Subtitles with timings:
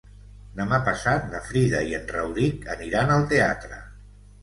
[0.59, 3.83] Demà passat na Frida i en Rauric aniran al teatre.